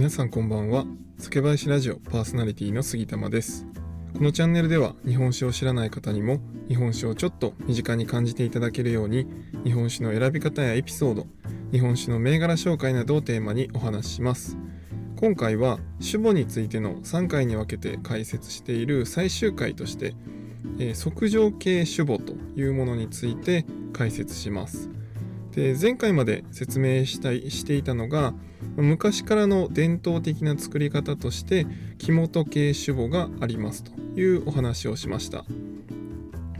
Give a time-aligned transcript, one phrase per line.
[0.00, 0.86] 皆さんこんばんは。
[1.18, 3.66] 酒林ラジオパーソナリティの杉玉です。
[4.16, 9.26] このチャンネルでは日本酒を知らない方にも日本酒をちょっと身近に感じていただけるように
[9.62, 11.26] 日本酒の選び方やエピソード
[11.70, 14.56] 日本酒の銘柄紹介などをテーマにお話しします。
[15.16, 20.14] 今回は酒母についての3回に分けて解説している最終回として
[20.78, 24.88] えー、測定系酒母というものについて解説します。
[25.52, 28.32] で前回まで説明したいしていたのが
[28.76, 31.66] 昔からの伝統的な作り方として
[31.98, 35.44] 木本系酒母がありますというお話をしました、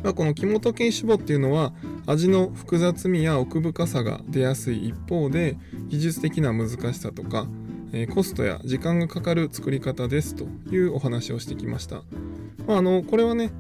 [0.03, 1.73] まあ、この木本系酒母っていうのは
[2.07, 5.57] 味の複雑味や奥深さが出やすい一方で
[5.89, 7.47] 技術的な難しさとか
[8.15, 12.03] コストや時間がかかる作り方ですというお話をしてきました。
[12.67, 13.51] まあ、あのこれはね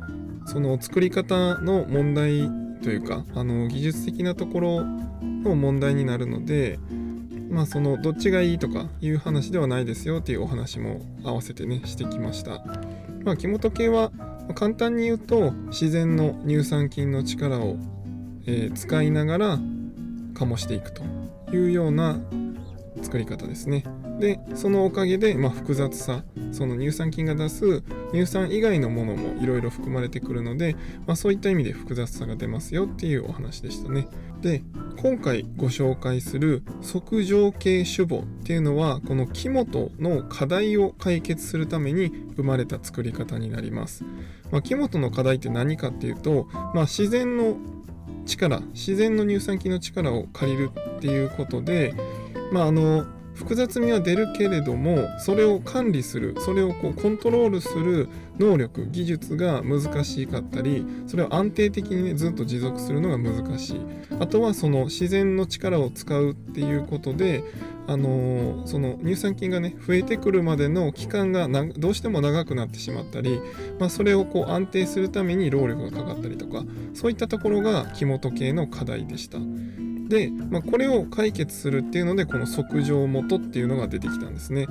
[0.46, 2.48] その作り方の問題
[2.82, 6.78] というかあの技術的なところの問題になるので
[7.50, 12.64] まあそのどっちがいいとかいう話ではないですよっていうお話も合わせてねしてきました。
[13.24, 14.10] まあ、木本系は
[14.54, 17.76] 簡単に言うと自然の乳酸菌の力を、
[18.46, 19.58] えー、使いながら
[20.34, 21.02] 醸していくと
[21.52, 22.18] いうような
[23.02, 23.84] 作り方ですね。
[24.20, 27.82] でそのおかげで、まあ、複雑さその乳酸菌が出す
[28.12, 30.76] 乳酸以外のものもいろいろ含まれてくるので、
[31.06, 34.06] まあ、そういった意味で複雑さが出ますよっていうお話でしたね。
[34.42, 34.62] で
[34.96, 44.04] 今回ご紹介する測定系酒母っていうのはこの木本の課題を解決するために生まれた作り方になります。
[44.50, 47.56] まあ、木本の課題って何かっていうと、まあ、自然の
[48.26, 51.94] 力自然の乳酸菌の力を借りるっていうことで
[52.52, 53.06] まああの
[53.40, 58.06] 複雑味は出るけれどもそれを管理するそれをこうコントロールする
[58.38, 63.80] 能力技術が難しかったりそれを安定的にねずっと持続するのが難しい
[64.20, 67.42] あとはその自然の力を使うっていうことで
[67.86, 73.40] あのー、その乳酸菌がね増えてくるまでの期間がどうしても長くなってしまったり、
[73.78, 79.38] まあ、それをこう安定するために労力がかかったりとかそういったところが木本系の課題でした。
[80.10, 84.66] で、まあ、これを解決するっていうのでこの測定元っていうのが出てきたんですね。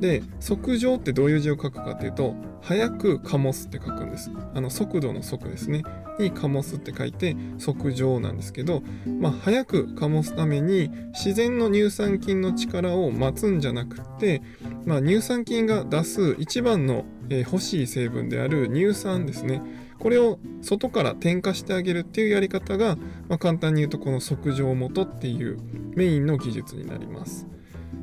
[0.00, 4.32] で測定ってどういう字を書くかっていうと早く醸すって書くんです。
[4.54, 5.84] あの速度の速ですね。
[6.18, 8.82] に醸すって書いて測定なんですけど、
[9.20, 14.42] まあ、早く醸すために自然の乳酸菌の力を待つんじゃなくって、
[14.84, 19.62] まあ、乳酸菌が出す一番の、え、欲しい成分である乳酸ですね。
[20.02, 22.96] これを外から添加してあげるっていうやり方が、
[23.28, 25.58] まあ、簡単に言うとこの測定元っていう
[25.94, 27.46] メインの技術になります。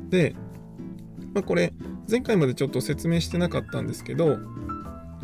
[0.08, 0.34] で、
[1.34, 1.74] まあ、これ
[2.10, 4.38] 前回までちょっと説明してなかったんですけど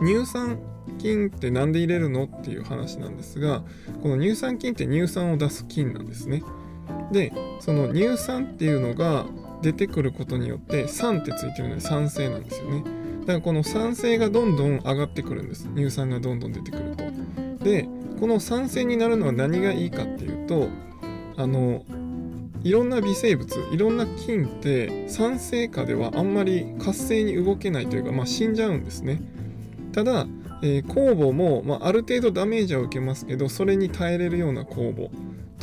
[0.00, 0.59] 乳酸
[0.98, 3.64] 菌って何で入れるのっていう話なんですが
[4.03, 6.43] この乳酸菌って乳酸を出す菌なんですね。
[7.10, 9.25] でその乳酸っていうのが
[9.62, 13.06] 出てくることによって酸ってついてるので酸性なんですよね。
[13.26, 15.69] だからこの酸性がどんどん上がってくるんです。
[15.75, 17.64] 乳酸がどんどん出てくると。
[17.64, 17.88] で
[18.20, 20.69] この酸性になるのは何がいいかっていうと
[21.37, 21.84] あの
[22.62, 29.20] いろんな微生物いろんな菌って酸性下ではあんまり活性に動けないというか、まあ、死んじゃうんですね。
[29.93, 30.26] ただ、
[30.62, 35.10] えー、酵母も、まあ、ある程度ダメージは受けますけどそれに耐えれるような酵母。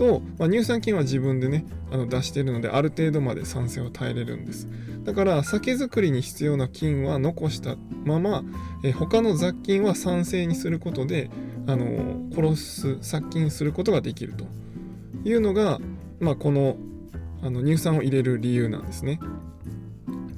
[0.03, 4.67] と、まあ、乳酸菌は自分でねあの出してるのである程度まで酸性を耐えれるんです
[5.05, 8.43] だから酒造りに必要な菌は残したまま、
[8.83, 11.29] え、他の雑菌は酸性にすることで
[11.65, 14.45] あの、殺す殺菌することができると
[15.23, 15.79] いうのが、
[16.19, 16.75] まあ、この
[17.41, 19.19] あの乳酸を入れる理由なんですね。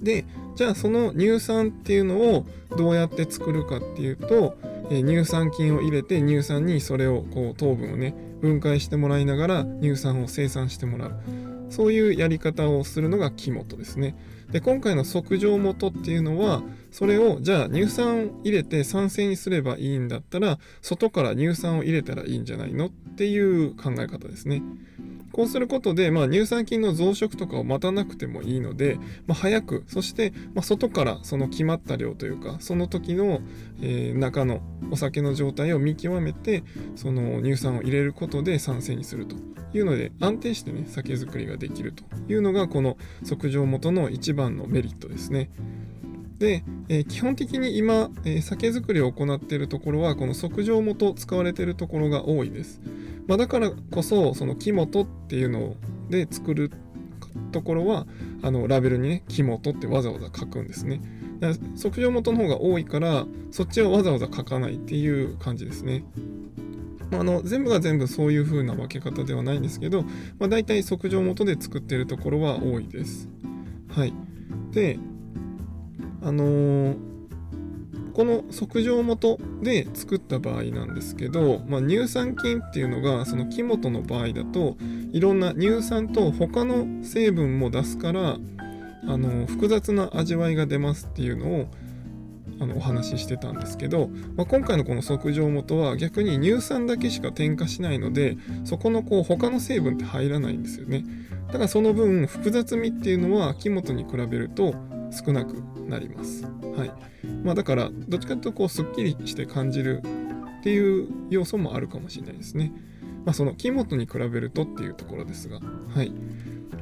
[0.02, 0.26] で
[0.56, 2.46] じゃあその乳酸っていうのを
[2.78, 4.58] どうやって作るかっていうと、
[4.90, 11.55] え、乳酸菌を入れて乳酸にそれをこう糖分をね分解してもらいながら乳酸を生産してもらう。
[11.70, 14.16] そういうやり方をするのが木本ですね。
[14.52, 16.62] で今回の測定元っていうのは
[16.92, 24.62] それをじゃあ乳酸入れて酸性にすればいいんだったら外から乳酸を入れたらいいんじゃないのっていう考え方ですね。
[25.36, 28.98] こうすることで、まあ、乳酸菌の増殖とかを待たなくてもいいので、
[29.28, 33.42] まあ、早くそして、まあ、外からその決まった量というかその時の、
[33.82, 34.62] えー、中の
[34.92, 36.64] お酒の状態を見極めて
[36.96, 39.36] その乳酸を入れることで酸性にすると
[39.78, 42.98] いうので安定してね酒造りがができるというのがこの
[43.28, 45.50] 測定元の一番のメリットですね。
[46.38, 52.82] で、えー、基本的に今、えー、酒造りを行っているところはこの測定元使われているところが多いです。
[53.28, 55.76] まあ、だからこそその木本っていうの
[56.10, 56.72] で作る
[57.52, 58.06] ところは
[58.44, 61.02] あのラベルにね木本ってわざわざ書くんですね。
[61.76, 66.04] 測定元の方が多いからそっちはわざわざ書かないっていう感じですね。
[67.12, 70.04] まあの全部が全部そういう風な分け方ではないんですけど、
[70.40, 73.30] まあ、大体測定元で作ってるところは多いです。
[73.90, 74.14] はい。
[74.72, 75.00] で、
[76.22, 77.16] あのー
[78.16, 84.78] この測定元で作った場合なんですけど、まあ、乳酸菌っていうのがその木元の場合だと
[85.12, 88.38] いろんな乳酸と他の成分も出すから
[89.08, 91.68] あの複雑な味わいが出ますっていうのを
[92.60, 101.04] あのお話ししてたんですけど、まあ、今回のこの測定元は逆に乳酸だけしか添加しないのでそこのこう他の成分って入らないんですよね
[101.48, 104.74] だからその分複雑味っていうのは木元に比べると
[105.12, 106.44] 少なくなります。
[106.76, 106.92] はい
[107.44, 110.02] まあ、だからどっちかというとこうすっきりして感じる
[110.60, 112.74] っていう要素もあるかもしれないですね。
[113.24, 115.60] まあ、その木元に比べるとっていうところですが。
[115.60, 116.12] はい、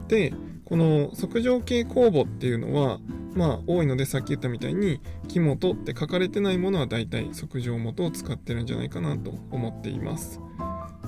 [0.08, 0.34] で
[0.66, 3.00] この測定系酵母っていうのは
[3.36, 10.40] まあ多いのでさっき言ったみたいに木元って書かれてないものは大体測定元を使ってるんじゃないかなと思っています。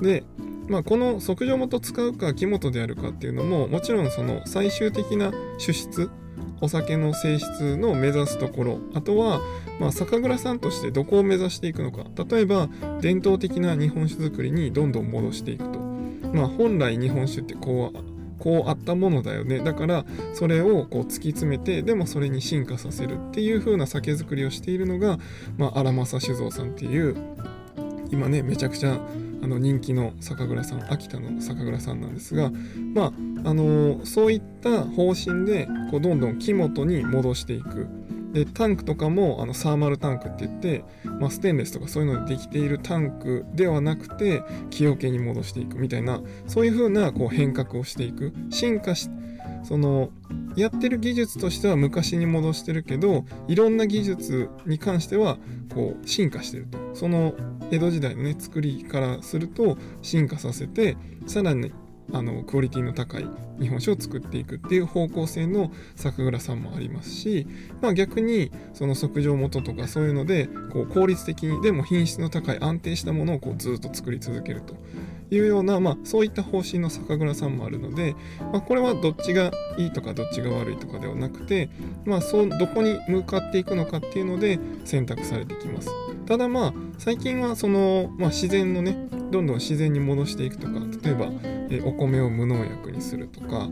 [0.02, 0.24] で、
[0.68, 6.10] まあ、この測定元使うか木元であるかっていうのももちろんその最終的な主質
[6.62, 9.42] お酒の性質の目指すところあとは、
[9.80, 12.70] まあ、酒蔵さんとしてどこを目指していくのか例えば
[13.02, 15.80] 伝統的な日本酒作りにどんどん戻していくと、
[16.34, 19.60] まあ、本来日本酒ってこうこうあったものだよね。
[19.60, 25.18] だからそれをこう突き詰めてでもそれに進化させるっていう風な酒造りをしているのが、
[25.58, 27.16] まあ、荒政酒造さんっていう
[28.12, 29.00] 今ねめちゃくちゃ
[29.42, 32.52] あの人気の酒蔵さん秋田の酒蔵さんなんですが
[32.94, 37.88] まああのー、そういった方針でこうどんどん木元に戻していく。
[38.36, 48.34] でタンクとかもあのサーマルタンクって言って、まあ、ステンレスとかそういうのでできているタンクではなくて木桶に戻していくみたいなそういう風なこう変革をしていく。
[48.50, 49.10] 進化し
[49.64, 50.10] その
[50.58, 55.38] やってる技術としては昔に戻してるけどいろんな技術に関しては
[55.74, 56.78] こう進化してると。
[56.94, 57.36] その
[57.72, 61.72] 江戸時代のね作りからすると進化させてさらに
[62.14, 63.28] あのクオリティの高い
[63.60, 67.48] 日本酒を作っていくっていう方向性の酒蔵さんもありますし、
[67.82, 74.76] まあ、逆にその測定元とかそういうのでこう効率的にでも品質の高い安定したものをこうずっと作り続けると
[75.32, 78.16] いうような、まあ、そういった方針の酒蔵さんもあるので、
[78.52, 81.70] まあ、これはどっちがいいとかどっちが悪いとかではなくて、
[82.06, 85.90] まあ、そうどこに向かっていくのかっていうので選択されてきます。
[86.26, 90.74] ただまあ最近はその、まあ、自然のねどんどん自然に戻していくとか
[91.04, 91.28] 例えば
[91.70, 93.70] えお米を無農薬にするとか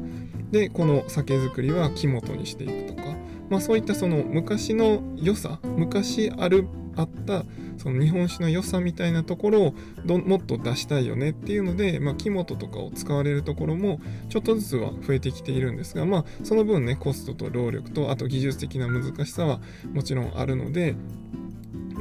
[0.52, 3.10] でこの酒造りは木元にしていくとか、
[3.50, 7.44] まあ、そういったその昔の良さ昔あるあった
[7.78, 9.74] その日本酒の良さみたいなところを
[10.06, 19.60] どもっと出したいよねっていうので、まあ、木元とかを使われるところもちょっとずつは増えてきているんですが、まあ、その分ねコストと労力とあと技術的な難しさは
[19.92, 20.96] もちろんあるので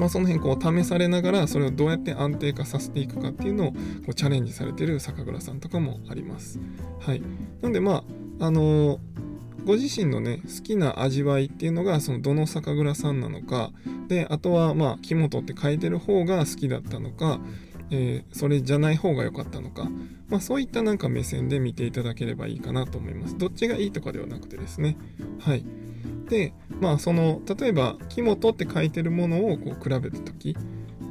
[0.03, 3.79] まあ、その辺こう試されながらそれをどうやって安定化させていくかっていうのをこ
[4.09, 6.59] うチャレンジされてる酒蔵さんとかもあります。
[6.99, 7.23] はい、
[7.61, 8.03] なのでま
[8.41, 8.99] ああのー、
[9.65, 13.71] ご自身のね好きな味わいっていうのがそのどの酒蔵さんなのか
[14.09, 17.39] であとはまあ木本って書いてる方が好きだったのか、
[17.93, 19.89] えー、それじゃない方が良かったのか、
[20.29, 23.39] まあ、そういったなんか目線で見ていただければいいかなと思います。
[23.39, 24.97] どっちがいいとかではなくてですね。
[25.39, 25.65] はい。
[26.29, 30.57] でまあその例えば「木本」って書いてるものをこう比べた時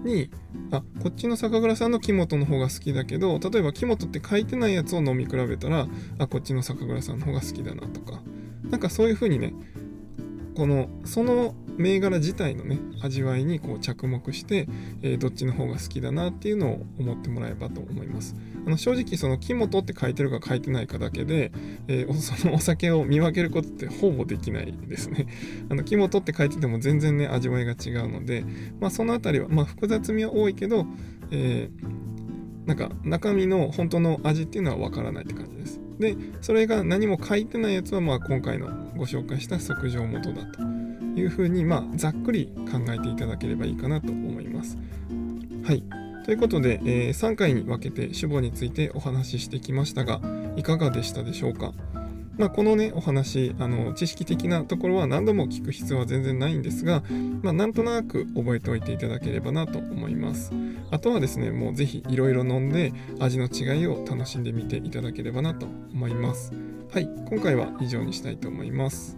[0.04, 0.30] に
[0.72, 8.22] あこっちの酒蔵さんの木本の方が好きだけど例えば木本って書いてないやつを飲み比べたらあこっちの酒蔵さんの方が好きだなとか。
[8.72, 9.54] なんかそういう風にね
[10.56, 14.68] このその銘柄自体のね味わいにこう着目して、
[15.02, 18.36] えー、どっちの方が好きだなっていうのを思ってもらえばと思います。
[18.66, 21.52] あの正直その木本って書いてるか書いてないかだけで、
[21.88, 25.28] えー、そのお酒を見分けることってほぼできないですね。
[25.70, 28.46] あの木本って書いてても全然ね味わいが違うので
[28.80, 30.86] まあその辺りはまあ複雑味は多いけど、
[31.32, 35.82] えー、なんか中身の本当の味っていうのはわからないって感じです。
[36.00, 40.81] でそれが何も書いてないやつはまあ今回のご紹介した測定元だと。
[41.16, 44.78] いうふうに、まあ、ざっくり考えていただければいいかなと思います。
[45.64, 45.84] はい。
[46.26, 50.22] ということで、えー、3回に分けて主語についてお話ししてきましたが、
[50.56, 51.74] いかがでしたでしょうか？
[52.38, 57.04] まあ、このね、お話、あの、知識的なところは何度も聞く必要は全然ないんですが、
[57.44, 60.52] まあ、なんとなく覚えておいていただければなと思います。
[60.92, 66.52] あとはですね、もうぜひいろいろ飲んで味の違いを楽しんでみていただければなと思います。
[66.92, 69.18] はい、今回は以上にしたいと思います。